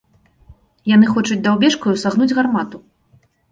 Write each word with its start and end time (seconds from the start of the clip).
Яны 0.95 1.05
хочуць 1.17 1.37
даўбешкаю 1.49 1.95
сагнуць 2.07 2.31
гармату. 2.41 2.77